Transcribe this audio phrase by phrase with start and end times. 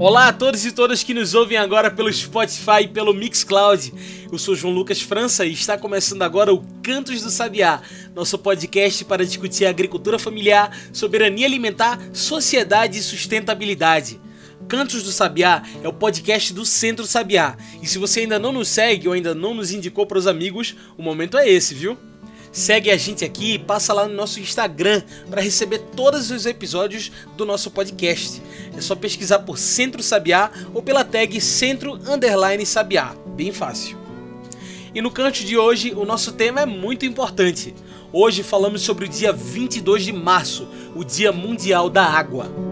[0.00, 3.92] Olá a todos e todas que nos ouvem agora pelo Spotify e pelo Mixcloud.
[4.32, 7.82] Eu sou João Lucas França e está começando agora o Cantos do Sabiá,
[8.14, 14.18] nosso podcast para discutir agricultura familiar, soberania alimentar, sociedade e sustentabilidade.
[14.66, 17.58] Cantos do Sabiá é o podcast do Centro Sabiá.
[17.82, 20.74] E se você ainda não nos segue ou ainda não nos indicou para os amigos,
[20.96, 21.98] o momento é esse, viu?
[22.52, 27.12] Segue a gente aqui e passa lá no nosso Instagram para receber todos os episódios
[27.36, 28.42] do nosso podcast.
[28.76, 33.14] É só pesquisar por Centro Sabiá ou pela tag Centro Underline Sabiá.
[33.36, 33.96] Bem fácil.
[34.92, 37.72] E no canto de hoje, o nosso tema é muito importante.
[38.12, 42.69] Hoje falamos sobre o dia 22 de março, o Dia Mundial da Água.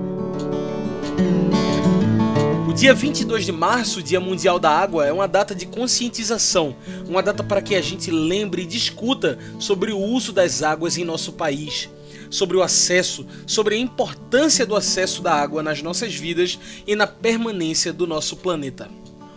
[2.79, 6.77] Dia 22 de março, Dia Mundial da Água, é uma data de conscientização,
[7.09, 11.05] uma data para que a gente lembre e discuta sobre o uso das águas em
[11.05, 11.91] nosso país,
[12.31, 16.57] sobre o acesso, sobre a importância do acesso da água nas nossas vidas
[16.87, 18.89] e na permanência do nosso planeta.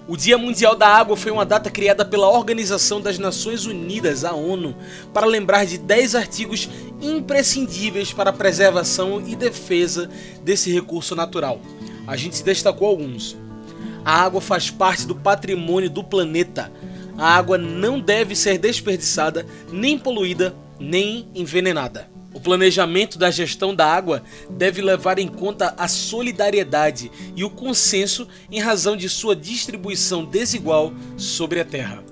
[0.08, 4.34] O Dia Mundial da Água foi uma data criada pela Organização das Nações Unidas, a
[4.34, 4.76] ONU,
[5.12, 6.70] para lembrar de 10 artigos
[7.02, 10.08] imprescindíveis para a preservação e defesa
[10.44, 11.60] desse recurso natural
[12.08, 13.38] a gente destacou alguns.
[14.04, 16.72] A água faz parte do patrimônio do planeta.
[17.18, 22.10] A água não deve ser desperdiçada, nem poluída, nem envenenada.
[22.34, 28.28] O planejamento da gestão da água deve levar em conta a solidariedade e o consenso
[28.50, 32.04] em razão de sua distribuição desigual sobre a Terra.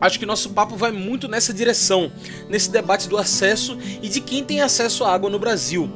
[0.00, 2.12] Acho que nosso papo vai muito nessa direção,
[2.48, 5.90] nesse debate do acesso e de quem tem acesso à água no Brasil.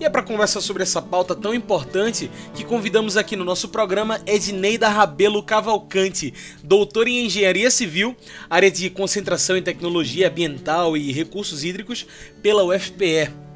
[0.00, 4.18] E é para conversar sobre essa pauta tão importante que convidamos aqui no nosso programa
[4.26, 6.32] Edneida Rabelo Cavalcante,
[6.64, 8.16] doutora em Engenharia Civil,
[8.48, 12.06] área de concentração em Tecnologia Ambiental e Recursos Hídricos
[12.42, 13.49] pela UFPE.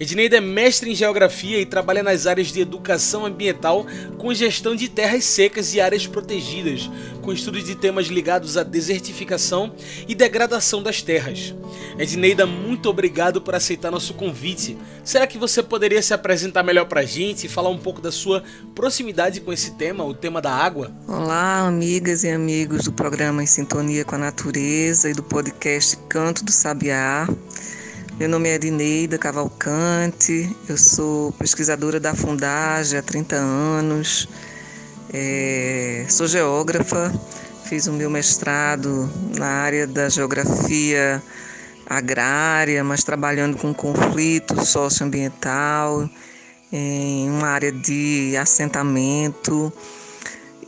[0.00, 4.88] Edneida é mestre em geografia e trabalha nas áreas de educação ambiental com gestão de
[4.88, 6.90] terras secas e áreas protegidas,
[7.20, 9.74] com estudos de temas ligados à desertificação
[10.08, 11.54] e degradação das terras.
[11.98, 14.78] Edneida, muito obrigado por aceitar nosso convite.
[15.04, 18.10] Será que você poderia se apresentar melhor para a gente e falar um pouco da
[18.10, 18.42] sua
[18.74, 20.90] proximidade com esse tema, o tema da água?
[21.06, 26.42] Olá, amigas e amigos do programa Em Sintonia com a Natureza e do podcast Canto
[26.42, 27.28] do Sabiá.
[28.20, 34.28] Meu nome é Edineida Cavalcante, eu sou pesquisadora da Fundagem há 30 anos,
[35.10, 37.10] é, sou geógrafa,
[37.64, 41.22] fiz o meu mestrado na área da geografia
[41.88, 46.06] agrária, mas trabalhando com conflito socioambiental,
[46.70, 49.72] em uma área de assentamento.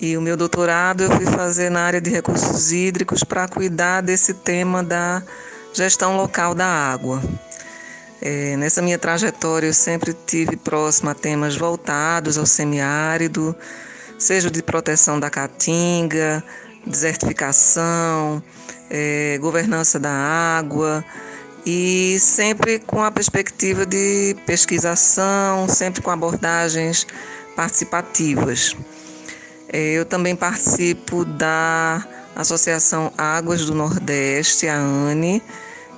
[0.00, 4.32] E o meu doutorado eu fui fazer na área de recursos hídricos para cuidar desse
[4.32, 5.22] tema da
[5.72, 7.22] gestão local da água.
[8.20, 13.56] É, nessa minha trajetória, eu sempre tive próximo a temas voltados ao semiárido,
[14.18, 16.44] seja de proteção da caatinga,
[16.86, 18.42] desertificação,
[18.88, 21.04] é, governança da água,
[21.66, 27.06] e sempre com a perspectiva de pesquisação, sempre com abordagens
[27.56, 28.76] participativas.
[29.68, 35.42] É, eu também participo da Associação Águas do Nordeste, a ANE,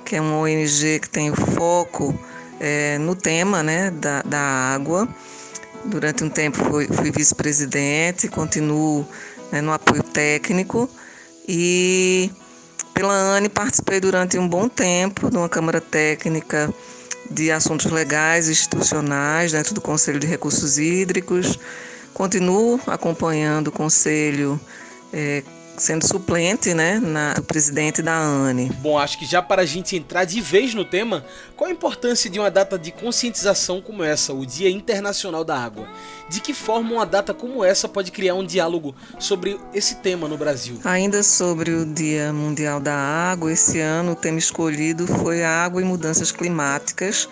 [0.03, 2.17] que é uma ONG que tem o foco
[2.59, 5.07] é, no tema né, da, da água.
[5.85, 9.07] Durante um tempo fui, fui vice-presidente, continuo
[9.51, 10.89] né, no apoio técnico
[11.47, 12.31] e
[12.93, 16.73] pela ANE participei durante um bom tempo de uma Câmara Técnica
[17.29, 21.59] de Assuntos Legais e Institucionais dentro do Conselho de Recursos Hídricos.
[22.13, 24.59] Continuo acompanhando o Conselho
[25.11, 25.43] é,
[25.77, 28.69] sendo suplente, né, na, do presidente da ANE.
[28.81, 31.25] Bom, acho que já para a gente entrar de vez no tema,
[31.55, 35.87] qual a importância de uma data de conscientização como essa, o Dia Internacional da Água?
[36.29, 40.37] De que forma uma data como essa pode criar um diálogo sobre esse tema no
[40.37, 40.79] Brasil?
[40.83, 45.85] Ainda sobre o Dia Mundial da Água, esse ano o tema escolhido foi Água e
[45.85, 47.29] Mudanças Climáticas,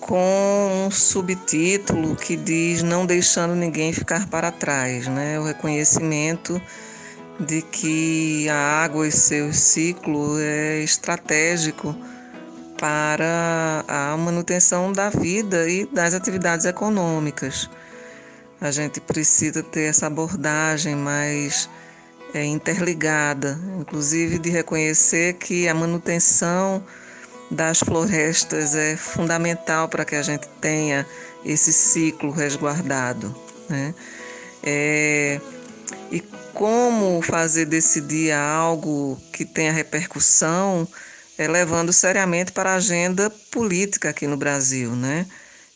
[0.00, 5.38] com um subtítulo que diz Não deixando ninguém ficar para trás, né?
[5.38, 6.60] O reconhecimento
[7.38, 11.94] de que a água e seu ciclo é estratégico
[12.78, 17.68] para a manutenção da vida e das atividades econômicas.
[18.60, 21.68] A gente precisa ter essa abordagem mais
[22.34, 26.82] é, interligada, inclusive de reconhecer que a manutenção
[27.50, 31.06] das florestas é fundamental para que a gente tenha
[31.44, 33.34] esse ciclo resguardado.
[33.68, 33.94] Né?
[34.62, 35.40] É,
[36.10, 36.20] e
[36.58, 40.88] como fazer desse dia algo que tenha repercussão,
[41.38, 44.90] é, levando seriamente para a agenda política aqui no Brasil.
[44.96, 45.24] Né?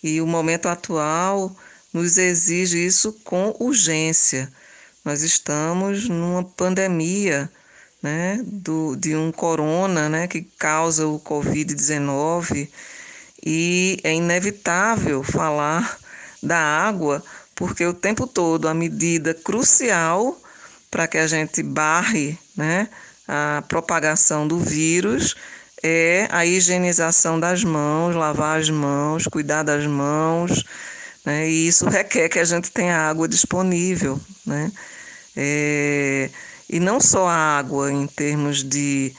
[0.02, 1.55] E o momento atual
[1.93, 4.52] nos exige isso com urgência.
[5.05, 7.49] Nós estamos numa pandemia
[8.02, 12.69] né, do, de um corona né, que causa o Covid-19
[13.46, 15.96] e é inevitável falar
[16.43, 17.23] da água,
[17.55, 20.42] porque o tempo todo a medida crucial
[20.93, 22.87] para que a gente barre né,
[23.27, 25.35] a propagação do vírus
[25.83, 30.62] é a higienização das mãos, lavar as mãos, cuidar das mãos,
[31.25, 34.21] né, e isso requer que a gente tenha água disponível.
[34.44, 34.71] Né?
[35.35, 36.31] É,
[36.69, 39.15] e não só a água em termos de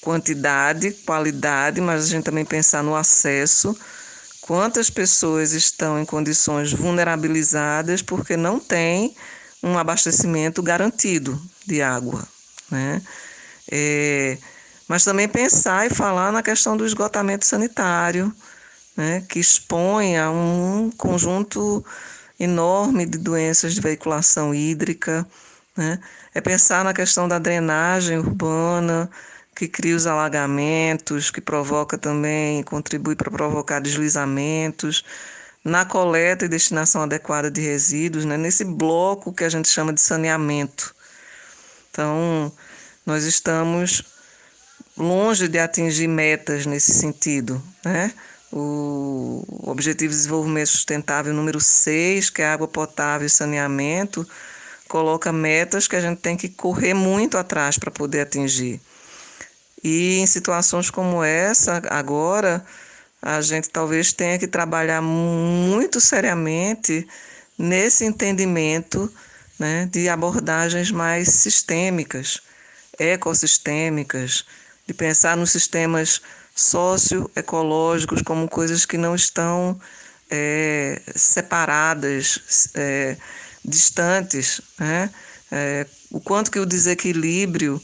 [0.00, 3.78] quantidade, qualidade, mas a gente também pensar no acesso.
[4.40, 9.14] Quantas pessoas estão em condições vulnerabilizadas porque não tem
[9.62, 12.26] um abastecimento garantido de água,
[12.70, 13.00] né?
[13.70, 14.36] É,
[14.88, 18.34] mas também pensar e falar na questão do esgotamento sanitário,
[18.96, 21.84] né, que expõe a um conjunto
[22.38, 25.26] enorme de doenças de veiculação hídrica,
[25.76, 25.98] né?
[26.34, 29.10] É pensar na questão da drenagem urbana,
[29.54, 35.04] que cria os alagamentos, que provoca também, contribui para provocar deslizamentos,
[35.64, 38.36] na coleta e destinação adequada de resíduos, né?
[38.36, 40.94] nesse bloco que a gente chama de saneamento.
[41.90, 42.52] Então,
[43.06, 44.02] nós estamos
[44.96, 47.62] longe de atingir metas nesse sentido.
[47.84, 48.12] Né?
[48.52, 54.26] O Objetivo de Desenvolvimento Sustentável número 6, que é água potável e saneamento,
[54.88, 58.80] coloca metas que a gente tem que correr muito atrás para poder atingir.
[59.82, 62.64] E em situações como essa, agora,
[63.22, 67.06] a gente talvez tenha que trabalhar muito seriamente
[67.56, 69.10] nesse entendimento
[69.58, 72.40] né, de abordagens mais sistêmicas,
[72.98, 74.44] ecossistêmicas,
[74.86, 76.20] de pensar nos sistemas
[76.54, 79.80] socioecológicos como coisas que não estão
[80.28, 83.16] é, separadas, é,
[83.64, 85.10] distantes, né?
[85.50, 87.80] É, o quanto que o desequilíbrio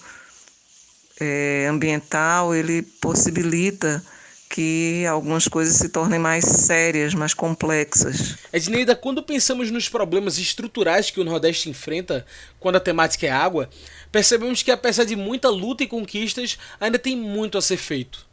[1.20, 4.02] é, ambiental ele possibilita
[4.49, 8.37] que algumas coisas se tornem mais sérias, mais complexas.
[8.53, 12.25] Edneida, quando pensamos nos problemas estruturais que o Nordeste enfrenta
[12.59, 13.69] quando a temática é água,
[14.11, 18.27] percebemos que apesar de muita luta e conquistas, ainda tem muito a ser feito.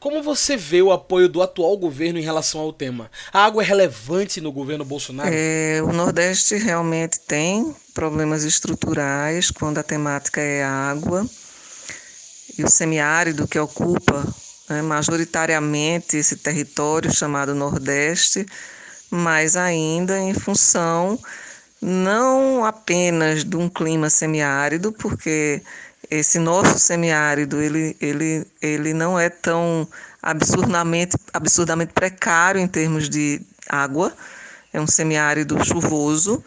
[0.00, 3.10] Como você vê o apoio do atual governo em relação ao tema?
[3.32, 5.30] A água é relevante no governo Bolsonaro?
[5.32, 11.28] É, o Nordeste realmente tem problemas estruturais quando a temática é água.
[12.56, 14.24] E o semiárido que ocupa
[14.68, 18.46] né, majoritariamente esse território chamado Nordeste,
[19.10, 21.18] mas ainda em função
[21.80, 25.62] não apenas de um clima semiárido, porque
[26.10, 29.86] esse nosso semiárido ele, ele, ele não é tão
[30.22, 34.12] absurdamente, absurdamente precário em termos de água,
[34.72, 36.42] é um semiárido chuvoso,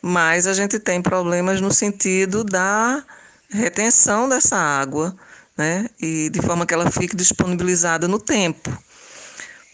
[0.00, 3.02] mas a gente tem problemas no sentido da
[3.50, 5.14] retenção dessa água,
[5.56, 5.88] né?
[6.00, 8.76] E de forma que ela fique disponibilizada no tempo.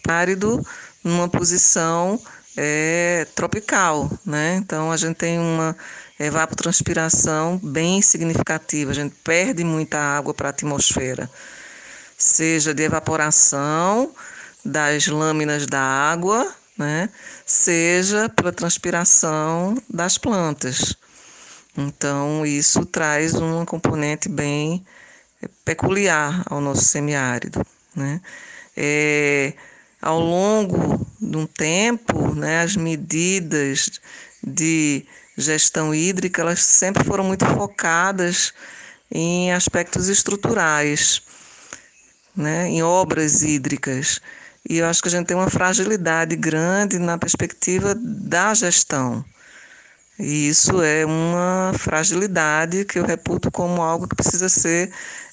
[0.09, 0.61] Árido
[1.05, 2.21] numa posição
[2.57, 4.57] é, tropical, né?
[4.57, 5.77] Então a gente tem uma
[6.19, 8.91] evapotranspiração bem significativa.
[8.91, 11.31] A gente perde muita água para a atmosfera,
[12.19, 14.13] seja de evaporação
[14.65, 17.09] das lâminas da água, né?
[17.47, 20.97] seja pela transpiração das plantas.
[21.77, 24.85] Então, isso traz uma componente bem
[25.65, 27.65] peculiar ao nosso semiárido.
[27.95, 28.21] Né?
[28.77, 29.53] É,
[30.01, 34.01] ao longo de um tempo, né, as medidas
[34.43, 35.05] de
[35.37, 38.53] gestão hídrica, elas sempre foram muito focadas
[39.11, 41.23] em aspectos estruturais,
[42.37, 44.21] né, em obras hídricas.
[44.69, 49.25] E eu acho que a gente tem uma fragilidade grande na perspectiva da gestão.
[50.19, 54.93] E isso é uma fragilidade que eu reputo como algo que precisa ser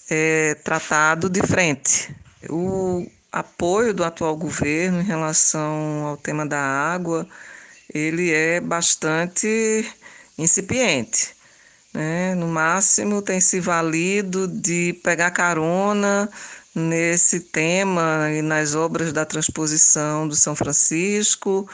[0.09, 2.15] é, tratado de frente.
[2.49, 7.27] O apoio do atual governo em relação ao tema da água
[7.93, 9.85] ele é bastante
[10.37, 11.35] incipiente.
[11.93, 12.35] Né?
[12.35, 16.29] No máximo, tem se valido de pegar carona
[16.75, 21.67] nesse tema e nas obras da transposição do São Francisco,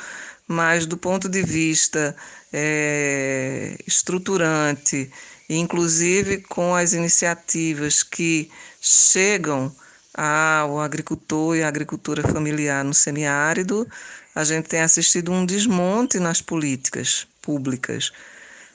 [0.47, 2.15] mas do ponto de vista
[2.53, 5.11] é, estruturante,
[5.57, 8.49] inclusive com as iniciativas que
[8.81, 9.73] chegam
[10.13, 13.87] ao agricultor e à agricultura familiar no semiárido,
[14.35, 18.11] a gente tem assistido um desmonte nas políticas públicas,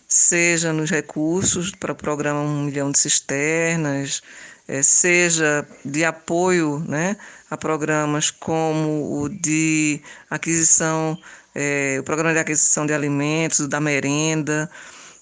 [0.06, 4.22] seja nos recursos para o programa Um Milhão de Cisternas,
[4.66, 7.16] é, seja de apoio né,
[7.50, 11.18] a programas como o de aquisição,
[11.54, 14.70] é, o programa de aquisição de alimentos, da merenda,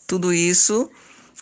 [0.06, 0.90] tudo isso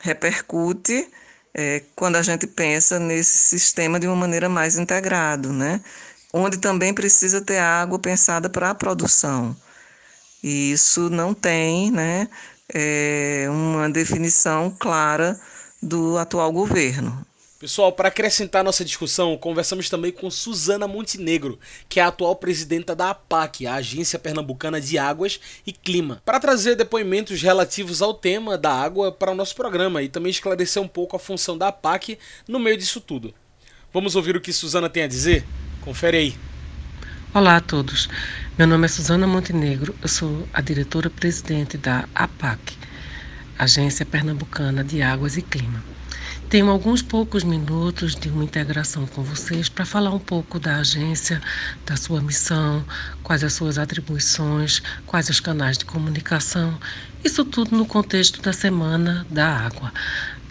[0.05, 1.09] repercute
[1.55, 5.81] é, quando a gente pensa nesse sistema de uma maneira mais integrada, né?
[6.33, 9.57] onde também precisa ter água pensada para a produção.
[10.43, 12.29] E isso não tem né,
[12.75, 15.41] é, uma definição clara
[15.81, 17.25] do atual governo.
[17.65, 22.95] Pessoal, para acrescentar nossa discussão, conversamos também com Suzana Montenegro, que é a atual presidenta
[22.95, 28.59] da APAC, a Agência Pernambucana de Águas e Clima, para trazer depoimentos relativos ao tema
[28.59, 32.19] da água para o nosso programa e também esclarecer um pouco a função da APAC
[32.47, 33.33] no meio disso tudo.
[33.95, 35.43] Vamos ouvir o que Suzana tem a dizer?
[35.81, 36.37] Confere aí.
[37.33, 38.11] Olá a todos.
[38.59, 42.77] Meu nome é Suzana Montenegro, eu sou a diretora-presidente da APAC,
[43.59, 45.94] Agência Pernambucana de Águas e Clima.
[46.49, 51.41] Tenho alguns poucos minutos de uma integração com vocês para falar um pouco da agência,
[51.85, 52.87] da sua missão,
[53.23, 56.79] quais as suas atribuições, quais os canais de comunicação.
[57.25, 59.93] Isso tudo no contexto da Semana da Água,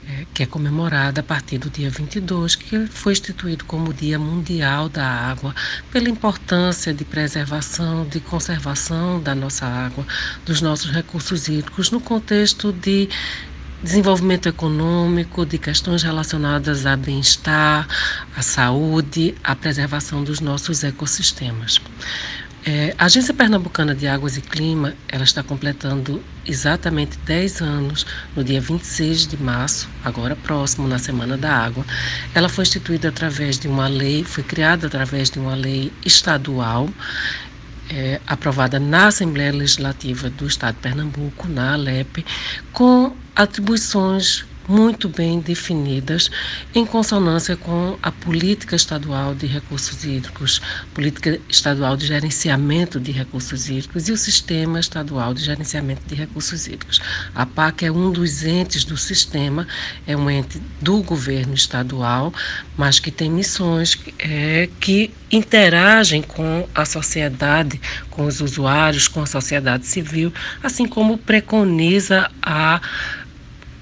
[0.05, 4.89] é, que é comemorada a partir do dia 22, que foi instituído como Dia Mundial
[4.89, 5.55] da Água,
[5.89, 10.05] pela importância de preservação, de conservação da nossa água,
[10.43, 13.07] dos nossos recursos hídricos, no contexto de
[13.83, 17.87] desenvolvimento econômico, de questões relacionadas a bem-estar,
[18.35, 21.81] à saúde, à preservação dos nossos ecossistemas.
[22.65, 28.05] É, a Agência Pernambucana de Águas e Clima, ela está completando exatamente 10 anos
[28.37, 31.85] no dia 26 de março, agora próximo, na Semana da Água.
[32.33, 36.89] Ela foi instituída através de uma lei, foi criada através de uma lei estadual
[37.89, 42.25] é, aprovada na Assembleia Legislativa do Estado de Pernambuco, na ALEP,
[42.71, 46.29] com atribuições muito bem definidas,
[46.73, 50.61] em consonância com a política estadual de recursos hídricos,
[50.93, 56.67] política estadual de gerenciamento de recursos hídricos e o sistema estadual de gerenciamento de recursos
[56.67, 57.01] hídricos.
[57.35, 59.67] A PAC é um dos entes do sistema,
[60.07, 62.33] é um ente do governo estadual,
[62.77, 69.25] mas que tem missões é, que interagem com a sociedade, com os usuários, com a
[69.25, 72.79] sociedade civil, assim como preconiza a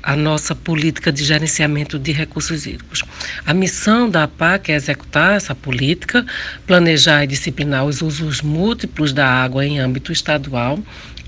[0.03, 3.03] a nossa política de gerenciamento de recursos hídricos.
[3.45, 6.25] A missão da APAC é executar essa política,
[6.65, 10.79] planejar e disciplinar os usos múltiplos da água em âmbito estadual,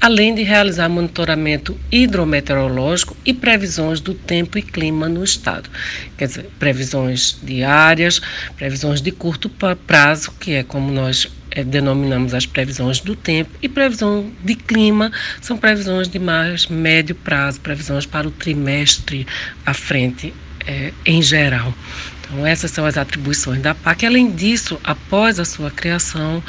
[0.02, 5.70] além de realizar monitoramento hidrometeorológico e previsões do tempo e clima no estado.
[6.18, 8.22] Quer dizer, previsões diárias,
[8.58, 9.50] previsões de curto
[9.88, 15.12] prazo, que é como nós é, denominamos as previsões do tempo, e previsão de clima
[15.42, 19.26] são previsões de mais médio prazo, previsões para o trimestre
[19.66, 20.34] à frente
[20.66, 21.74] é, em geral.
[22.22, 24.06] Então, essas são as atribuições da PAC.
[24.06, 26.42] Além disso, após a sua criação,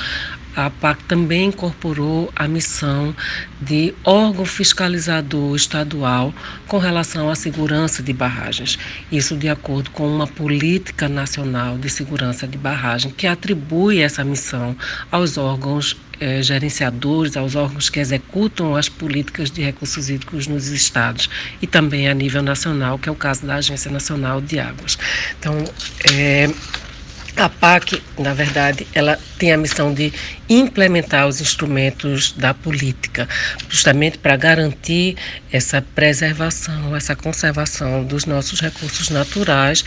[0.56, 3.14] a PAC também incorporou a missão
[3.60, 6.32] de órgão fiscalizador estadual
[6.68, 8.78] com relação à segurança de barragens.
[9.10, 14.76] Isso de acordo com uma política nacional de segurança de barragem que atribui essa missão
[15.10, 21.28] aos órgãos eh, gerenciadores, aos órgãos que executam as políticas de recursos hídricos nos estados
[21.60, 24.96] e também a nível nacional, que é o caso da Agência Nacional de Águas.
[25.38, 25.64] Então,
[26.12, 26.48] é,
[27.36, 30.12] a PAC, na verdade, ela tem a missão de
[30.48, 33.28] implementar os instrumentos da política,
[33.68, 35.16] justamente para garantir
[35.50, 39.84] essa preservação, essa conservação dos nossos recursos naturais,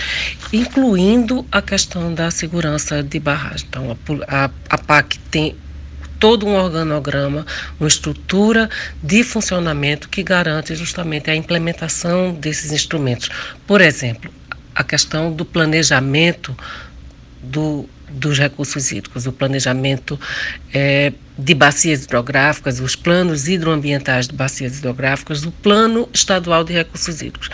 [0.52, 3.66] incluindo a questão da segurança de barragem.
[3.70, 5.56] Então, a, a, PAC tem
[6.20, 7.46] todo um organograma,
[7.80, 8.70] uma estrutura
[9.02, 13.30] de funcionamento que garante justamente a implementação desses instrumentos.
[13.66, 14.32] Por exemplo,
[14.78, 16.56] a questão do planejamento
[17.48, 20.20] do, dos recursos hídricos, o planejamento
[20.74, 27.22] é, de bacias hidrográficas, os planos hidroambientais de bacias hidrográficas, o plano estadual de recursos
[27.22, 27.50] hídricos.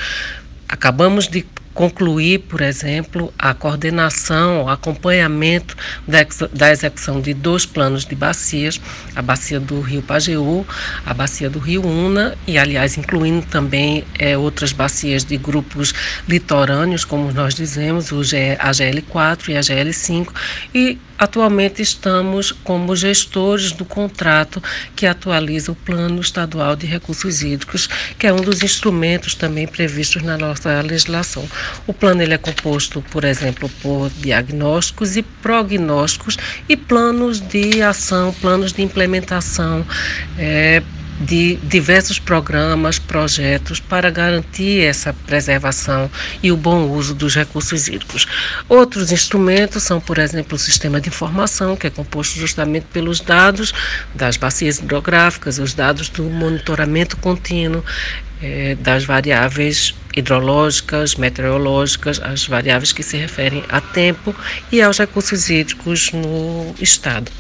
[0.68, 5.76] Acabamos de concluir, por exemplo, a coordenação, o acompanhamento
[6.08, 8.80] da, execução de dois planos de bacias,
[9.16, 10.66] a bacia do Rio Pajeú,
[11.06, 15.94] a bacia do Rio Una, e aliás, incluindo também é, outras bacias de grupos
[16.28, 20.28] litorâneos, como nós dizemos, o G, a GL4 e a GL5,
[20.74, 24.62] e Atualmente estamos como gestores do contrato
[24.94, 27.88] que atualiza o Plano Estadual de Recursos Hídricos,
[28.20, 31.48] que é um dos instrumentos também previstos na nossa legislação.
[31.88, 36.38] O plano ele é composto, por exemplo, por diagnósticos e prognósticos
[36.68, 39.86] e planos de ação, planos de implementação.
[40.38, 40.84] É,
[41.24, 46.10] de diversos programas, projetos para garantir essa preservação
[46.42, 48.28] e o bom uso dos recursos hídricos.
[48.68, 53.74] Outros instrumentos são, por exemplo, o sistema de informação, que é composto justamente pelos dados
[54.14, 57.84] das bacias hidrográficas, os dados do monitoramento contínuo,
[58.42, 64.36] é, das variáveis hidrológicas, meteorológicas, as variáveis que se referem a tempo
[64.72, 67.32] e aos recursos hídricos no estado.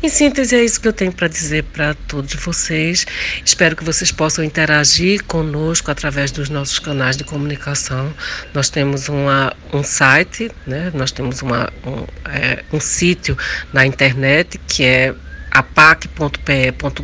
[0.00, 3.04] Em síntese, é isso que eu tenho para dizer para todos vocês.
[3.44, 8.14] Espero que vocês possam interagir conosco através dos nossos canais de comunicação.
[8.54, 10.92] Nós temos uma, um site, né?
[10.94, 13.36] nós temos uma, um, é, um sítio
[13.72, 15.12] na internet que é
[15.50, 16.94] apac.pe.gov.br.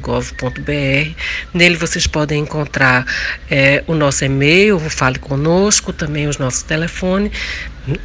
[1.53, 3.05] Nele vocês podem encontrar
[3.51, 7.33] é, o nosso e-mail, fale conosco, também os nossos telefones,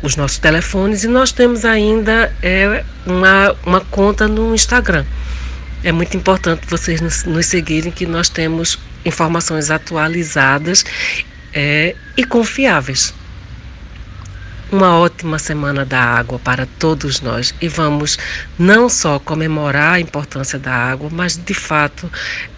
[0.01, 5.05] os nossos telefones e nós temos ainda é, uma, uma conta no Instagram.
[5.83, 10.83] É muito importante vocês nos, nos seguirem que nós temos informações atualizadas
[11.53, 13.13] é, e confiáveis
[14.71, 18.17] uma ótima semana da água para todos nós e vamos
[18.57, 22.09] não só comemorar a importância da água, mas de fato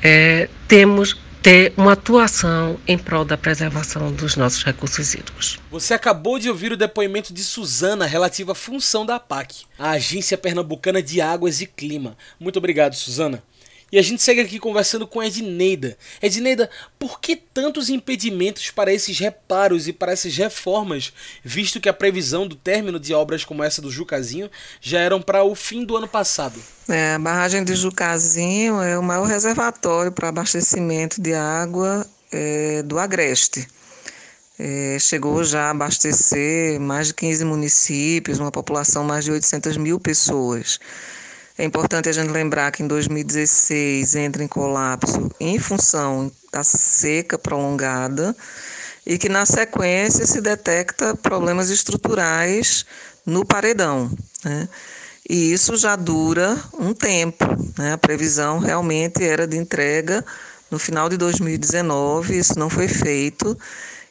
[0.04, 5.60] é, temos ter uma atuação em prol da preservação dos nossos recursos hídricos.
[5.72, 10.38] Você acabou de ouvir o depoimento de Suzana relativa à função da APAC, a Agência
[10.38, 12.16] Pernambucana de Águas e Clima.
[12.40, 13.44] Muito obrigado, Suzana.
[13.92, 15.98] E a gente segue aqui conversando com Edneida.
[16.22, 21.12] Edneida, por que tantos impedimentos para esses reparos e para essas reformas,
[21.44, 25.44] visto que a previsão do término de obras como essa do Jucazinho já eram para
[25.44, 26.58] o fim do ano passado?
[26.88, 32.98] É, a barragem de Jucazinho é o maior reservatório para abastecimento de água é, do
[32.98, 33.68] Agreste.
[34.58, 40.00] É, chegou já a abastecer mais de 15 municípios, uma população mais de 800 mil
[40.00, 40.80] pessoas.
[41.62, 47.38] É importante a gente lembrar que em 2016 entra em colapso em função da seca
[47.38, 48.36] prolongada
[49.06, 52.84] e que na sequência se detecta problemas estruturais
[53.24, 54.10] no paredão.
[54.44, 54.68] Né?
[55.30, 57.46] E isso já dura um tempo.
[57.78, 57.94] Né?
[57.94, 60.26] A previsão realmente era de entrega
[60.72, 63.56] no final de 2019, isso não foi feito.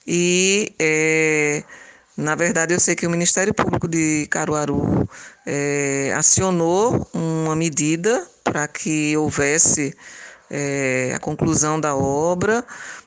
[0.06, 1.64] E é,
[2.20, 5.08] na verdade, eu sei que o Ministério Público de Caruaru
[5.46, 9.96] é, acionou uma medida para que houvesse
[10.50, 12.62] é, a conclusão da obra,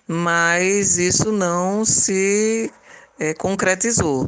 [0.08, 2.72] mas isso não se
[3.20, 4.28] é, concretizou.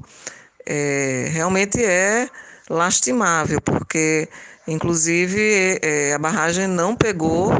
[0.65, 2.29] É, realmente é
[2.69, 4.29] lastimável, porque,
[4.67, 7.51] inclusive, é, a barragem não pegou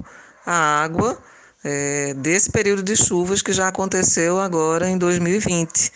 [0.46, 1.18] a água
[1.64, 5.92] é, desse período de chuvas que já aconteceu agora em 2020.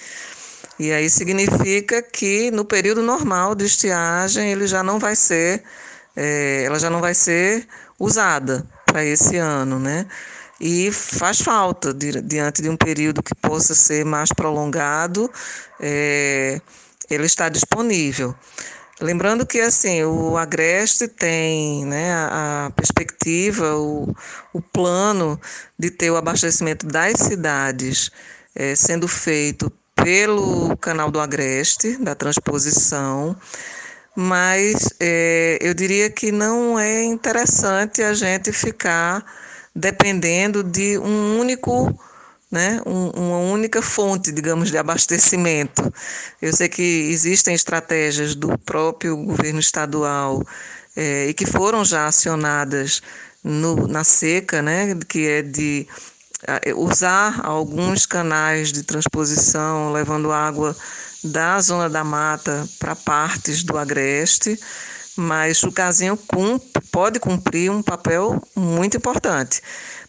[0.79, 5.61] E aí significa que no período normal de estiagem ele já não vai ser,
[6.15, 7.67] é, ela já não vai ser
[7.99, 10.07] usada para esse ano, né?
[10.59, 15.29] E faz falta diante de um período que possa ser mais prolongado,
[15.79, 16.61] é,
[17.09, 18.33] ele está disponível.
[19.01, 24.13] Lembrando que assim o Agreste tem né, a, perspectiva, o,
[24.53, 25.39] o plano
[25.77, 28.11] de ter o abastecimento das cidades
[28.53, 29.71] é, sendo feito
[30.03, 33.35] pelo canal do Agreste, da transposição,
[34.15, 39.23] mas é, eu diria que não é interessante a gente ficar
[39.75, 41.97] dependendo de um único,
[42.51, 45.93] né, um, uma única fonte, digamos, de abastecimento.
[46.41, 50.43] Eu sei que existem estratégias do próprio governo estadual
[50.95, 53.01] é, e que foram já acionadas
[53.43, 55.87] no, na seca, né, que é de
[56.75, 60.75] usar alguns canais de transposição, levando água
[61.23, 64.57] da zona da mata para partes do agreste,
[65.17, 66.17] mas o casinho
[66.91, 69.61] pode cumprir um papel muito importante,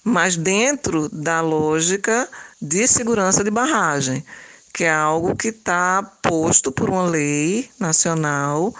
[0.04, 2.28] mas dentro da lógica
[2.62, 4.24] de segurança de barragem,
[4.72, 8.72] que é algo que está posto por uma lei nacional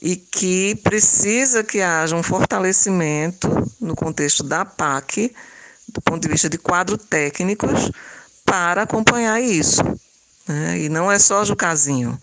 [0.00, 3.48] e que precisa que haja um fortalecimento
[3.80, 5.34] no contexto da PAC
[5.92, 7.90] do ponto de vista de quadro técnicos,
[8.44, 9.82] para acompanhar isso.
[10.46, 10.80] Né?
[10.80, 12.20] E não é só Jucazinho.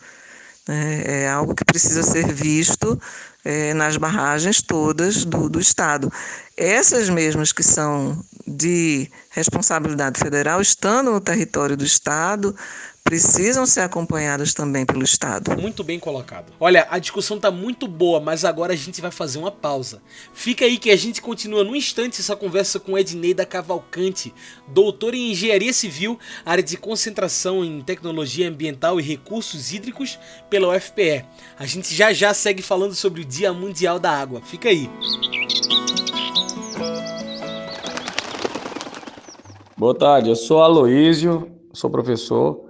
[0.67, 1.03] Né?
[1.05, 2.99] É algo que precisa ser visto
[3.45, 6.11] é, nas barragens todas do, do Estado.
[6.57, 12.55] Essas mesmas que são de responsabilidade federal, estando no território do Estado,
[13.07, 15.55] precisam ser acompanhadas também pelo Estado.
[15.59, 16.51] Muito bem colocado.
[16.59, 20.01] Olha, a discussão tá muito boa, mas agora a gente vai fazer uma pausa.
[20.33, 24.33] Fica aí que a gente continua no instante essa conversa com Edneida Cavalcante,
[24.67, 31.23] doutora em Engenharia Civil, área de concentração em Tecnologia Ambiental e Recursos Hídricos pela UFPE.
[31.57, 34.41] A gente já já segue falando sobre o Dia Mundial da Água.
[34.41, 34.89] Fica aí.
[39.77, 42.66] Boa tarde, eu sou Aloísio, sou professor.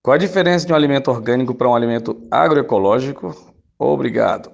[0.00, 3.34] Qual a diferença de um alimento orgânico para um alimento agroecológico?
[3.76, 4.48] Obrigado.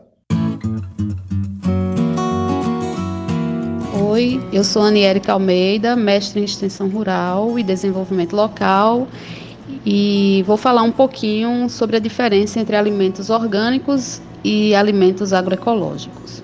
[4.11, 9.07] Oi, eu sou Aniérica Almeida, mestre em extensão rural e desenvolvimento local,
[9.85, 16.43] e vou falar um pouquinho sobre a diferença entre alimentos orgânicos e alimentos agroecológicos.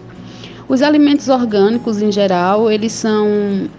[0.68, 3.26] Os alimentos orgânicos, em geral, eles são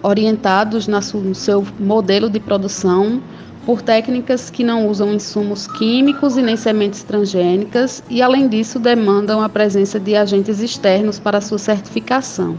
[0.02, 3.22] orientados no seu modelo de produção
[3.64, 9.40] por técnicas que não usam insumos químicos e nem sementes transgênicas e, além disso, demandam
[9.40, 12.56] a presença de agentes externos para sua certificação.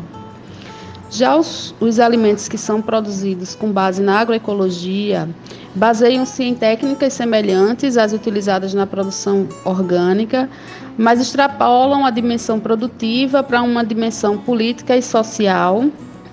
[1.10, 5.30] Já os, os alimentos que são produzidos com base na agroecologia
[5.76, 10.50] baseiam-se em técnicas semelhantes às utilizadas na produção orgânica,
[10.98, 15.86] mas extrapolam a dimensão produtiva para uma dimensão política e social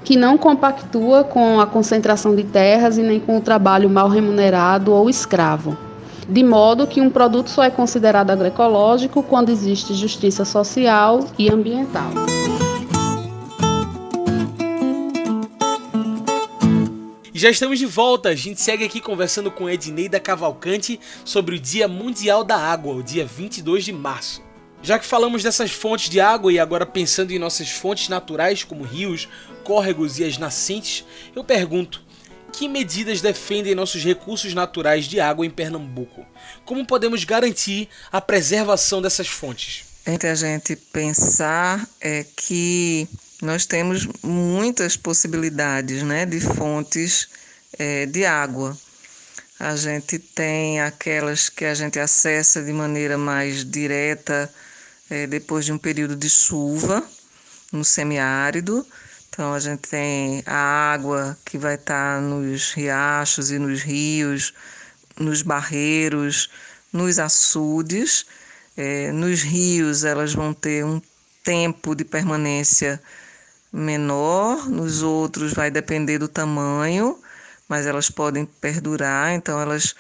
[0.05, 4.93] que não compactua com a concentração de terras e nem com o trabalho mal remunerado
[4.93, 5.77] ou escravo.
[6.29, 12.11] De modo que um produto só é considerado agroecológico quando existe justiça social e ambiental.
[17.41, 21.89] Já estamos de volta, a gente segue aqui conversando com Edneida Cavalcante sobre o Dia
[21.89, 24.50] Mundial da Água, o dia 22 de março.
[24.83, 28.83] Já que falamos dessas fontes de água e agora pensando em nossas fontes naturais como
[28.83, 29.29] rios,
[29.63, 31.05] córregos e as nascentes,
[31.37, 32.03] eu pergunto:
[32.51, 36.27] que medidas defendem nossos recursos naturais de água em Pernambuco?
[36.65, 39.85] Como podemos garantir a preservação dessas fontes?
[40.07, 43.07] Entre a gente pensar é que
[43.43, 47.29] nós temos muitas possibilidades né, de fontes
[47.79, 48.77] é, de água.
[49.59, 54.51] A gente tem aquelas que a gente acessa de maneira mais direta
[55.11, 57.05] é, depois de um período de chuva
[57.73, 58.87] no semiárido.
[59.29, 64.55] Então a gente tem a água que vai estar nos riachos e nos rios,
[65.19, 66.49] nos barreiros,
[66.93, 68.25] nos açudes.
[68.77, 71.03] É, nos rios elas vão ter um
[71.45, 73.01] tempo de permanência
[73.73, 77.19] menor, nos outros vai depender do tamanho,
[77.69, 79.95] mas elas podem perdurar, então elas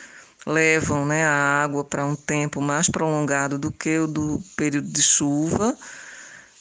[0.50, 5.02] levam né, a água para um tempo mais prolongado do que o do período de
[5.02, 5.76] chuva.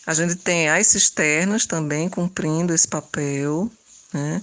[0.06, 3.69] A gente tem as cisternas também cumprindo esse papel,
[4.13, 4.41] né?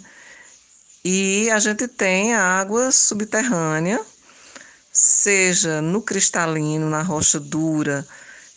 [1.04, 4.00] E a gente tem a água subterrânea,
[4.92, 8.06] seja no cristalino, na rocha dura,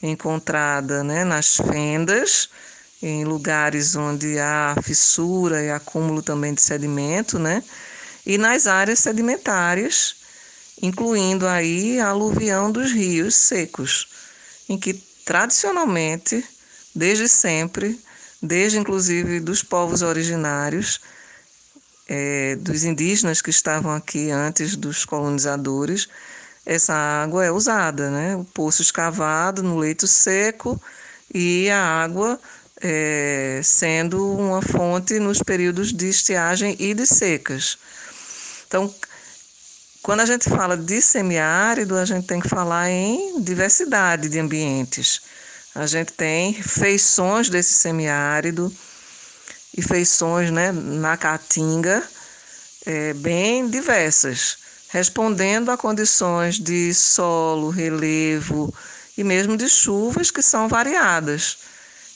[0.01, 2.49] encontrada né, nas fendas,
[3.01, 7.63] em lugares onde há fissura e acúmulo também de sedimento, né?
[8.25, 10.18] E nas áreas sedimentares,
[10.81, 14.07] incluindo aí a aluvião dos rios secos,
[14.67, 14.93] em que
[15.25, 16.43] tradicionalmente,
[16.95, 17.99] desde sempre,
[18.41, 20.99] desde inclusive dos povos originários,
[22.07, 26.07] é, dos indígenas que estavam aqui antes dos colonizadores,
[26.65, 28.35] essa água é usada, né?
[28.35, 30.79] O poço escavado no leito seco
[31.33, 32.39] e a água
[32.81, 37.77] é, sendo uma fonte nos períodos de estiagem e de secas.
[38.67, 38.93] Então,
[40.01, 45.21] quando a gente fala de semiárido, a gente tem que falar em diversidade de ambientes.
[45.75, 48.73] A gente tem feições desse semiárido
[49.77, 52.03] e feições né, na caatinga
[52.85, 54.57] é, bem diversas,
[54.89, 58.73] respondendo a condições de solo, relevo
[59.17, 61.57] e mesmo de chuvas que são variadas.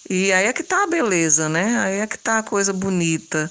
[0.10, 1.80] E aí é que está a beleza, né?
[1.80, 3.50] Aí é que está a coisa bonita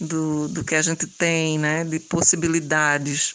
[0.00, 1.84] do, do que a gente tem, né?
[1.84, 3.34] De possibilidades.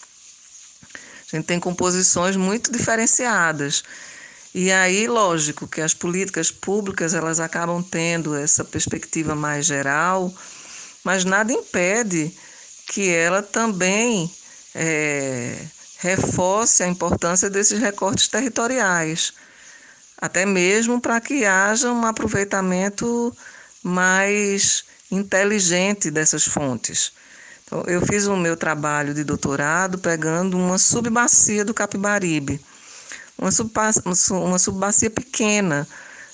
[1.31, 3.83] A gente tem composições muito diferenciadas.
[4.53, 10.33] E aí, lógico, que as políticas públicas elas acabam tendo essa perspectiva mais geral,
[11.03, 12.31] mas nada impede
[12.87, 14.31] que ela também
[14.73, 15.55] é,
[15.99, 19.33] reforce a importância desses recortes territoriais
[20.21, 23.35] até mesmo para que haja um aproveitamento
[23.81, 27.13] mais inteligente dessas fontes.
[27.69, 32.59] Então, eu fiz o meu trabalho de doutorado pegando uma subbacia do Capibaribe,
[33.37, 33.51] uma,
[34.31, 35.87] uma subbacia pequena,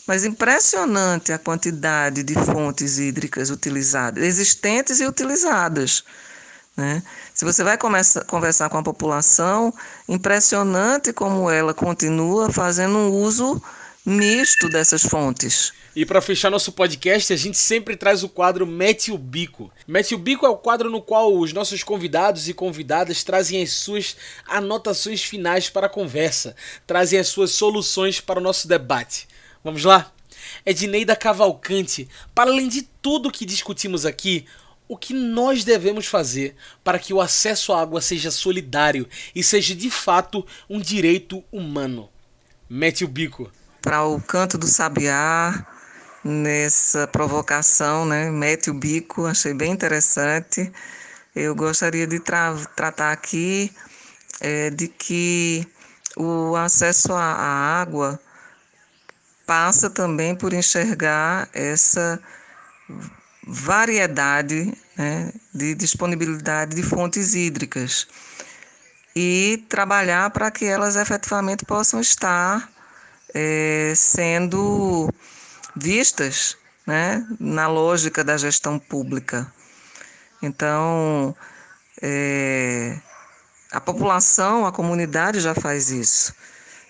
[0.08, 6.06] mas impressionante a quantidade de fontes hídricas utilizadas, existentes e utilizadas.
[6.78, 7.04] Né?
[7.34, 9.74] Se você vai começar, conversar com a população,
[10.08, 13.62] impressionante como ela continua fazendo um uso
[14.06, 15.74] misto dessas fontes.
[15.96, 19.72] E para fechar nosso podcast, a gente sempre traz o quadro Mete o Bico.
[19.88, 23.72] Mete o Bico é o quadro no qual os nossos convidados e convidadas trazem as
[23.72, 24.16] suas
[24.46, 29.28] anotações finais para a conversa, trazem as suas soluções para o nosso debate.
[29.64, 30.12] Vamos lá?
[30.64, 34.46] Edneida Cavalcante, para além de tudo que discutimos aqui,
[34.88, 39.74] o que nós devemos fazer para que o acesso à água seja solidário e seja
[39.74, 42.08] de fato um direito humano?
[42.70, 43.52] Mete o bico.
[43.86, 45.64] Para o canto do sabiá,
[46.24, 48.32] nessa provocação, né?
[48.32, 50.74] Mete o bico, achei bem interessante.
[51.36, 53.72] Eu gostaria de tra tratar aqui
[54.42, 55.68] é, de que
[56.18, 57.22] o acesso à
[57.80, 58.20] água
[59.46, 62.20] passa também por enxergar essa
[63.46, 68.08] variedade né, de disponibilidade de fontes hídricas
[69.16, 72.74] e trabalhar para que elas efetivamente possam estar
[73.36, 75.14] é, sendo
[75.76, 76.56] vistas
[76.88, 79.52] né, na lógica da gestão pública.
[80.42, 81.36] Então,
[82.02, 82.98] é,
[83.74, 86.34] a população, a comunidade já faz isso.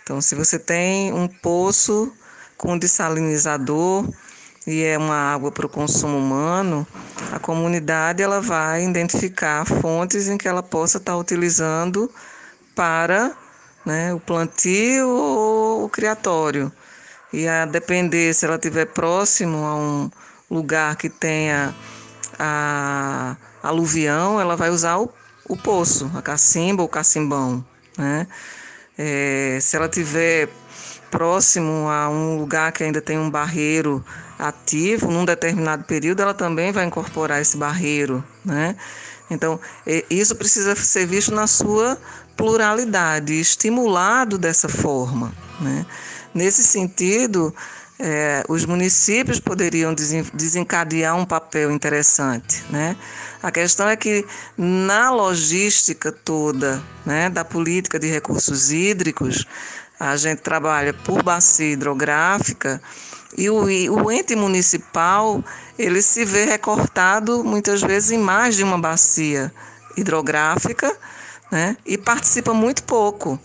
[0.03, 2.13] Então, se você tem um poço
[2.55, 4.07] com dessalinizador
[4.67, 6.85] e é uma água para o consumo humano,
[7.31, 12.11] a comunidade ela vai identificar fontes em que ela possa estar utilizando
[12.75, 13.35] para
[13.85, 16.71] né, o plantio ou o criatório.
[17.31, 20.09] E a depender se ela estiver próximo a um
[20.49, 21.75] lugar que tenha
[22.39, 25.11] a aluvião, ela vai usar o,
[25.47, 27.63] o poço, a cacimba ou cacimbão.
[27.97, 28.27] Né?
[28.97, 30.49] É, se ela estiver
[31.11, 34.03] próximo a um lugar que ainda tem um barreiro
[34.37, 38.23] ativo, num determinado período, ela também vai incorporar esse barreiro.
[38.43, 38.75] Né?
[39.29, 39.59] Então,
[40.09, 41.97] isso precisa ser visto na sua
[42.35, 45.33] pluralidade, estimulado dessa forma.
[45.59, 45.85] Né?
[46.33, 47.53] Nesse sentido,
[47.99, 49.93] é, os municípios poderiam
[50.33, 52.63] desencadear um papel interessante.
[52.69, 52.95] Né?
[53.41, 54.25] A questão é que,
[54.57, 59.45] na logística toda né, da política de recursos hídricos,
[59.99, 62.81] a gente trabalha por bacia hidrográfica
[63.37, 65.43] e o, o ente municipal
[65.77, 69.53] ele se vê recortado muitas vezes em mais de uma bacia
[69.95, 70.95] hidrográfica
[71.55, 73.39] né, e participa muito pouco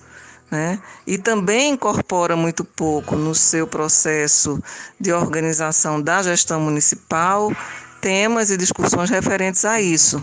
[0.51, 0.81] né?
[1.07, 4.61] e também incorpora muito pouco no seu processo
[4.99, 7.53] de organização da gestão municipal
[8.01, 10.21] temas e discussões referentes a isso.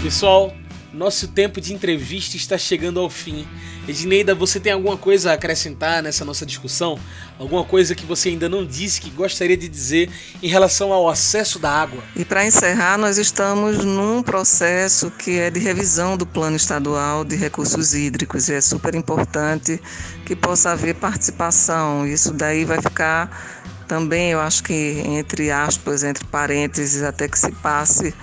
[0.00, 0.54] Pessoal,
[0.94, 3.46] nosso tempo de entrevista está chegando ao fim.
[3.86, 6.98] Edneida, você tem alguma coisa a acrescentar nessa nossa discussão?
[7.38, 10.08] Alguma coisa que você ainda não disse que gostaria de dizer
[10.42, 12.02] em relação ao acesso da água?
[12.14, 17.34] E para encerrar, nós estamos num processo que é de revisão do Plano Estadual de
[17.34, 19.80] Recursos Hídricos e é super importante
[20.24, 22.06] que possa haver participação.
[22.06, 27.52] Isso daí vai ficar também, eu acho que entre aspas, entre parênteses, até que se
[27.52, 28.14] passe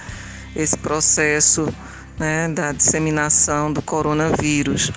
[0.56, 1.72] esse processo
[2.22, 4.92] né, da disseminação do coronavírus.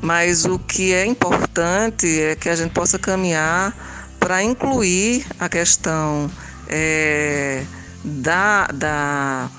[0.00, 3.74] Mas o que é importante é que a gente possa caminhar
[4.20, 6.30] para incluir a questão
[6.68, 7.64] é,
[8.04, 9.50] da, da,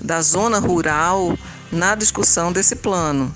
[0.00, 1.36] da zona rural
[1.70, 3.30] na discussão desse plano.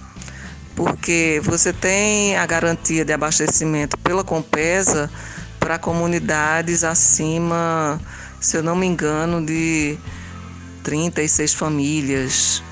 [0.74, 5.10] Porque você tem a garantia de abastecimento pela Compesa
[5.60, 8.00] para comunidades acima,
[8.40, 9.98] se eu não me engano, de
[10.82, 12.62] 36 famílias.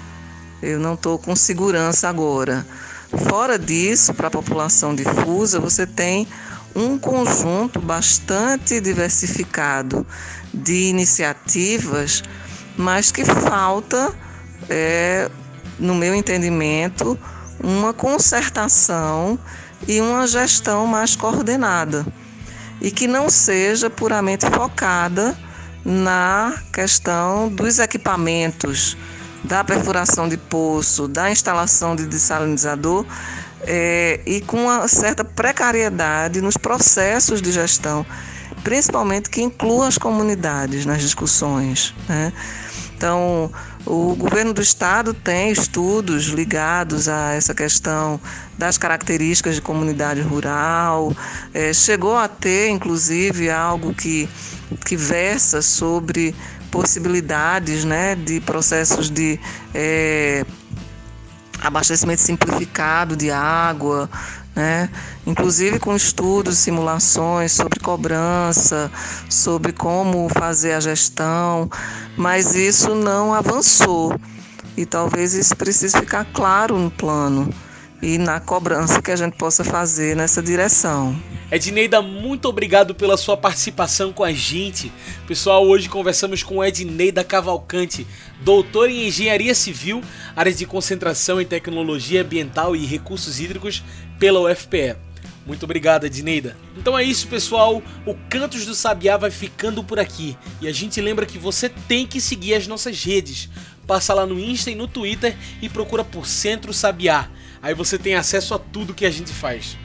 [0.64, 2.66] Eu não estou com segurança agora.
[3.29, 6.27] Fora disso, para a população difusa, você tem
[6.74, 10.07] um conjunto bastante diversificado
[10.55, 12.22] de iniciativas,
[12.79, 14.11] mas que falta,
[14.70, 15.31] é,
[15.79, 17.18] no meu entendimento,
[17.62, 19.38] uma concertação
[19.87, 22.07] e uma gestão mais coordenada.
[22.81, 25.37] E que não seja puramente focada
[25.85, 28.96] na questão dos equipamentos
[29.44, 33.04] da perfuração de poço, da instalação de dessalinizador
[33.66, 38.04] é, e com uma certa precariedade nos processos de gestão,
[38.62, 41.94] principalmente que incluam as comunidades nas discussões.
[42.09, 42.33] Né?
[42.96, 43.50] Então,
[43.85, 48.18] o governo do estado tem estudos ligados a essa questão
[48.57, 51.14] das características de comunidade rural,
[51.52, 54.28] é, chegou a ter, inclusive, algo que,
[54.87, 56.35] que versa sobre
[56.74, 59.38] possibilidades né, de processos de
[59.72, 60.44] é,
[61.62, 64.10] abastecimento simplificado de água,
[64.56, 64.90] né?
[65.24, 68.90] inclusive com estudos, simulações sobre cobrança,
[69.30, 71.70] sobre como fazer a gestão,
[72.16, 74.18] mas isso não avançou
[74.76, 77.54] e talvez isso precise ficar claro no plano
[78.04, 81.16] e na cobrança que a gente possa fazer nessa direção.
[81.50, 84.92] Edneida, muito obrigado pela sua participação com a gente.
[85.26, 88.06] Pessoal, hoje conversamos com Edneida Cavalcante,
[88.42, 90.02] doutora em Engenharia Civil,
[90.36, 93.82] áreas de concentração em Tecnologia Ambiental e Recursos Hídricos
[94.18, 94.96] pela UFPE.
[95.46, 96.56] Muito obrigado, Edneida.
[96.76, 97.82] Então é isso, pessoal.
[98.04, 100.36] O Cantos do Sabiá vai ficando por aqui.
[100.60, 103.48] E a gente lembra que você tem que seguir as nossas redes.
[103.86, 107.28] Passa lá no Insta e no Twitter e procura por Centro Sabiá.
[107.64, 109.79] Aí você tem acesso a tudo que a gente faz.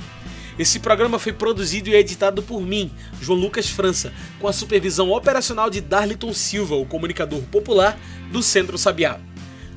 [0.59, 5.69] Esse programa foi produzido e editado por mim, João Lucas França, com a supervisão operacional
[5.69, 7.97] de Darliton Silva, o comunicador popular
[8.33, 9.17] do Centro Sabiá.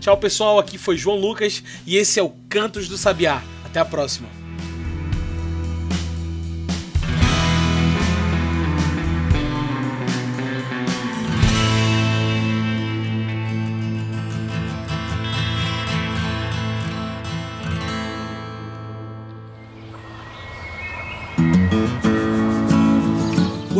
[0.00, 3.40] Tchau pessoal, aqui foi João Lucas e esse é o Cantos do Sabiá.
[3.64, 4.41] Até a próxima.